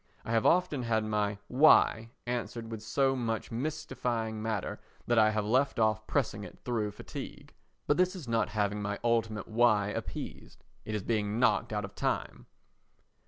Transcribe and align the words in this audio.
I 0.25 0.31
have 0.31 0.47
often 0.47 0.81
had 0.81 1.03
my 1.03 1.37
"Why" 1.47 2.09
answered 2.25 2.71
with 2.71 2.81
so 2.81 3.15
much 3.15 3.51
mystifying 3.51 4.41
matter 4.41 4.79
that 5.05 5.19
I 5.19 5.29
have 5.29 5.45
left 5.45 5.77
off 5.77 6.07
pressing 6.07 6.43
it 6.43 6.57
through 6.65 6.89
fatigue. 6.89 7.53
But 7.85 7.97
this 7.97 8.15
is 8.15 8.27
not 8.27 8.49
having 8.49 8.81
my 8.81 8.97
ultimate 9.03 9.47
"Why?" 9.47 9.89
appeased. 9.89 10.63
It 10.85 10.95
is 10.95 11.03
being 11.03 11.39
knocked 11.39 11.71
out 11.71 11.85
of 11.85 11.93
time. 11.93 12.47